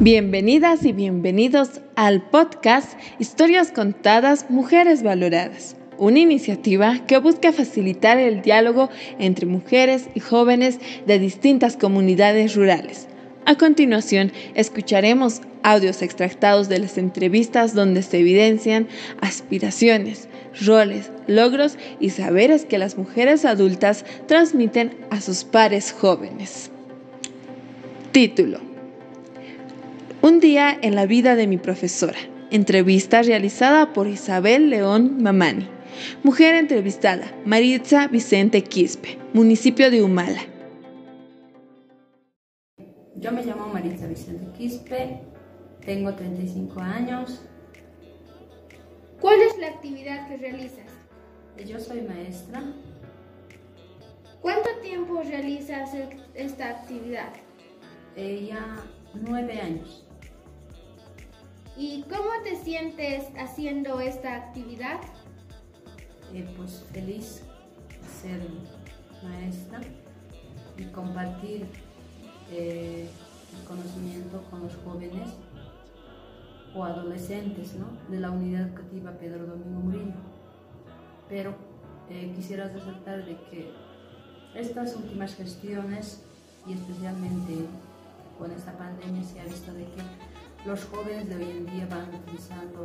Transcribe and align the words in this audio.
Bienvenidas 0.00 0.84
y 0.84 0.92
bienvenidos 0.92 1.80
al 1.96 2.22
podcast 2.22 2.96
Historias 3.18 3.72
Contadas, 3.72 4.48
Mujeres 4.48 5.02
Valoradas, 5.02 5.74
una 5.98 6.20
iniciativa 6.20 7.04
que 7.08 7.18
busca 7.18 7.52
facilitar 7.52 8.16
el 8.16 8.40
diálogo 8.40 8.90
entre 9.18 9.46
mujeres 9.46 10.08
y 10.14 10.20
jóvenes 10.20 10.78
de 11.04 11.18
distintas 11.18 11.76
comunidades 11.76 12.54
rurales. 12.54 13.08
A 13.44 13.56
continuación, 13.56 14.30
escucharemos 14.54 15.40
audios 15.64 16.00
extractados 16.00 16.68
de 16.68 16.78
las 16.78 16.96
entrevistas 16.96 17.74
donde 17.74 18.02
se 18.02 18.20
evidencian 18.20 18.86
aspiraciones, 19.20 20.28
roles, 20.64 21.10
logros 21.26 21.76
y 21.98 22.10
saberes 22.10 22.66
que 22.66 22.78
las 22.78 22.96
mujeres 22.96 23.44
adultas 23.44 24.04
transmiten 24.26 24.96
a 25.10 25.20
sus 25.20 25.42
pares 25.42 25.90
jóvenes. 25.90 26.70
Título 28.12 28.67
un 30.28 30.40
día 30.40 30.78
en 30.82 30.94
la 30.94 31.06
vida 31.06 31.36
de 31.36 31.46
mi 31.46 31.56
profesora. 31.56 32.18
Entrevista 32.50 33.22
realizada 33.22 33.94
por 33.94 34.06
Isabel 34.06 34.68
León 34.68 35.22
Mamani. 35.22 35.66
Mujer 36.22 36.54
entrevistada, 36.54 37.32
Maritza 37.46 38.08
Vicente 38.08 38.62
Quispe, 38.62 39.18
municipio 39.32 39.90
de 39.90 40.02
Humala. 40.02 40.42
Yo 43.16 43.32
me 43.32 43.42
llamo 43.42 43.68
Maritza 43.68 44.06
Vicente 44.06 44.46
Quispe, 44.56 45.22
tengo 45.86 46.14
35 46.14 46.78
años. 46.78 47.40
¿Cuál 49.22 49.40
es 49.40 49.56
la 49.56 49.68
actividad 49.68 50.28
que 50.28 50.36
realizas? 50.36 50.92
Yo 51.66 51.80
soy 51.80 52.02
maestra. 52.02 52.64
¿Cuánto 54.42 54.68
tiempo 54.82 55.22
realizas 55.22 55.88
esta 56.34 56.68
actividad? 56.68 57.32
Ya 58.14 58.76
nueve 59.14 59.58
años. 59.58 60.07
¿Y 61.78 62.02
cómo 62.02 62.30
te 62.42 62.56
sientes 62.56 63.22
haciendo 63.38 64.00
esta 64.00 64.34
actividad? 64.34 64.98
Eh, 66.34 66.44
pues 66.56 66.84
feliz 66.92 67.44
ser 68.20 68.40
maestra 69.22 69.80
y 70.76 70.82
compartir 70.86 71.66
eh, 72.50 73.08
el 73.56 73.64
conocimiento 73.64 74.42
con 74.50 74.64
los 74.64 74.74
jóvenes 74.84 75.28
o 76.74 76.82
adolescentes 76.82 77.74
¿no? 77.74 77.86
de 78.10 78.18
la 78.18 78.32
unidad 78.32 78.62
educativa 78.62 79.12
Pedro 79.12 79.46
Domingo 79.46 79.78
Murillo. 79.78 80.14
Pero 81.28 81.54
eh, 82.10 82.32
quisiera 82.34 82.66
resaltar 82.66 83.24
de 83.24 83.36
que 83.50 83.70
estas 84.56 84.96
últimas 84.96 85.36
gestiones 85.36 86.24
y 86.66 86.72
especialmente 86.72 87.54
con 88.36 88.50
esta 88.50 88.76
pandemia 88.76 89.22
se 89.22 89.38
ha 89.38 89.44
visto 89.44 89.72
de 89.72 89.84
que 89.84 90.02
los 90.64 90.84
jóvenes 90.86 91.28
de 91.28 91.36
hoy 91.36 91.50
en 91.50 91.66
día 91.66 91.86
van 91.90 92.14
utilizando 92.14 92.84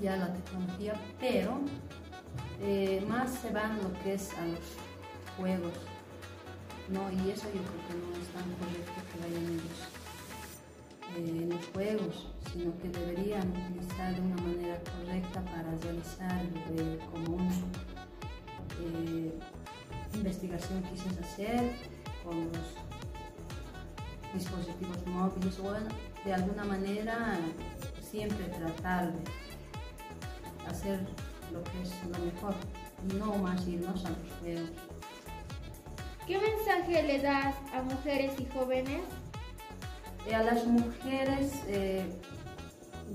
ya 0.00 0.16
la 0.16 0.32
tecnología, 0.32 0.94
pero 1.18 1.60
eh, 2.60 3.04
más 3.08 3.30
se 3.34 3.50
van 3.50 3.78
lo 3.82 3.92
que 4.02 4.14
es 4.14 4.32
a 4.34 4.46
los 4.46 4.60
juegos, 5.36 5.72
¿no? 6.88 7.10
Y 7.10 7.30
eso 7.30 7.46
yo 7.54 7.62
creo 7.62 7.82
que 7.86 7.94
no 7.94 8.12
es 8.20 8.28
tan 8.28 8.50
correcto 8.58 9.00
que 9.12 9.18
vayan 9.22 9.60
eh, 11.16 11.42
en 11.42 11.48
los 11.50 11.66
juegos, 11.68 12.28
sino 12.52 12.76
que 12.78 12.88
deberían 12.88 13.48
utilizar 13.50 14.14
de 14.14 14.20
una 14.20 14.42
manera 14.42 14.80
correcta 14.84 15.42
para 15.44 15.74
realizar 15.82 16.42
eh, 16.76 16.98
como 17.10 17.36
una 17.36 17.52
investigación 20.14 20.82
quisieras 20.82 21.18
hacer 21.20 21.72
con 22.24 22.38
los 22.46 22.66
dispositivos 24.34 25.06
móviles 25.06 25.58
o 25.58 25.72
de 26.24 26.34
alguna 26.34 26.64
manera 26.64 27.38
siempre 28.00 28.46
tratar 28.46 29.12
de 29.12 29.20
hacer 30.68 31.00
lo 31.52 31.62
que 31.64 31.82
es 31.82 31.92
lo 32.04 32.18
mejor 32.24 32.54
no 33.14 33.36
más 33.36 33.66
irnos 33.66 34.04
a 34.04 34.10
los 34.10 34.18
juegos. 34.40 34.70
¿Qué 36.26 36.38
mensaje 36.38 37.02
le 37.04 37.20
das 37.20 37.54
a 37.72 37.82
mujeres 37.82 38.32
y 38.40 38.46
jóvenes? 38.46 39.00
Eh, 40.26 40.34
a 40.34 40.42
las 40.42 40.66
mujeres 40.66 41.52
eh, 41.68 42.04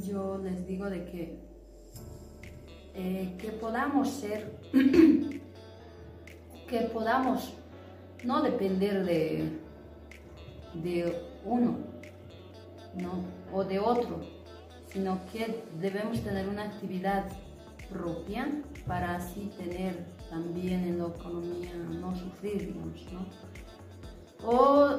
yo 0.08 0.38
les 0.38 0.66
digo 0.66 0.90
de 0.90 1.04
que, 1.06 1.38
eh, 2.96 3.36
que 3.38 3.50
podamos 3.50 4.10
ser, 4.10 4.58
que 6.70 6.80
podamos 6.94 7.54
no 8.24 8.42
depender 8.42 9.04
de, 9.04 9.60
de 10.74 11.22
uno 11.46 11.78
¿no? 12.96 13.24
o 13.54 13.64
de 13.64 13.80
otro, 13.80 14.22
sino 14.88 15.20
que 15.32 15.64
debemos 15.80 16.22
tener 16.22 16.48
una 16.48 16.64
actividad 16.64 17.26
propia 17.90 18.48
para 18.88 19.16
así 19.16 19.52
tener 19.58 20.06
también 20.30 20.84
en 20.86 21.00
la 21.00 21.08
economía, 21.08 21.74
no 22.00 22.16
sufrir, 22.16 22.74
digamos, 22.74 23.06
¿no? 23.12 23.26
O 24.48 24.98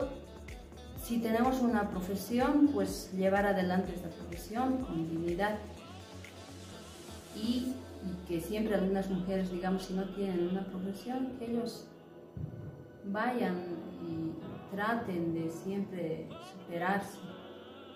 si 1.02 1.18
tenemos 1.18 1.60
una 1.60 1.90
profesión, 1.90 2.68
pues 2.72 3.10
llevar 3.12 3.46
adelante 3.46 3.92
esta 3.94 4.08
profesión 4.08 4.78
con 4.84 5.08
dignidad 5.08 5.58
y, 7.34 7.74
y 8.04 8.28
que 8.28 8.40
siempre 8.40 8.74
algunas 8.74 9.10
mujeres, 9.10 9.50
digamos, 9.50 9.84
si 9.84 9.94
no 9.94 10.04
tienen 10.10 10.48
una 10.48 10.64
profesión, 10.64 11.32
que 11.38 11.50
ellos 11.50 11.86
vayan 13.04 13.81
traten 14.72 15.34
de 15.34 15.50
siempre 15.50 16.28
superarse 16.50 17.18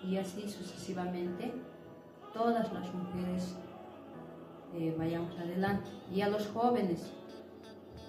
y 0.03 0.17
así 0.17 0.47
sucesivamente 0.47 1.51
todas 2.33 2.71
las 2.71 2.93
mujeres 2.93 3.55
eh, 4.75 4.95
vayamos 4.97 5.37
adelante. 5.39 5.89
Y 6.13 6.21
a 6.21 6.29
los 6.29 6.47
jóvenes, 6.47 7.11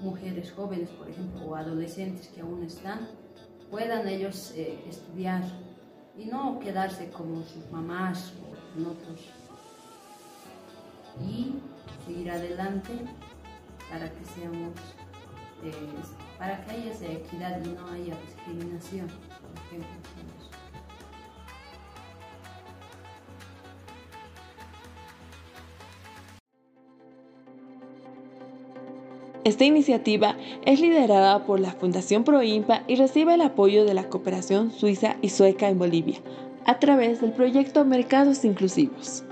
mujeres 0.00 0.52
jóvenes 0.52 0.90
por 0.90 1.08
ejemplo, 1.08 1.46
o 1.46 1.54
adolescentes 1.56 2.28
que 2.28 2.42
aún 2.42 2.62
están, 2.62 3.08
puedan 3.70 4.06
ellos 4.06 4.52
eh, 4.54 4.78
estudiar 4.88 5.42
y 6.16 6.26
no 6.26 6.58
quedarse 6.58 7.10
como 7.10 7.42
sus 7.44 7.70
mamás 7.70 8.32
o 8.42 8.78
en 8.78 8.86
otros. 8.86 9.30
Y 11.26 11.54
seguir 12.06 12.30
adelante 12.30 12.92
para 13.90 14.10
que 14.10 14.24
seamos 14.24 14.72
eh, 15.64 15.72
para 16.38 16.64
que 16.64 16.70
haya 16.70 16.92
equidad 17.12 17.60
y 17.64 17.68
no 17.68 17.86
haya 17.88 18.14
discriminación. 18.26 19.08
Esta 29.44 29.64
iniciativa 29.64 30.36
es 30.66 30.80
liderada 30.80 31.46
por 31.46 31.58
la 31.58 31.72
Fundación 31.72 32.22
Proimpa 32.22 32.82
y 32.86 32.96
recibe 32.96 33.32
el 33.32 33.40
apoyo 33.40 33.86
de 33.86 33.94
la 33.94 34.08
cooperación 34.08 34.70
suiza 34.72 35.16
y 35.22 35.30
sueca 35.30 35.70
en 35.70 35.78
Bolivia 35.78 36.18
a 36.66 36.78
través 36.78 37.22
del 37.22 37.32
proyecto 37.32 37.86
Mercados 37.86 38.44
Inclusivos. 38.44 39.24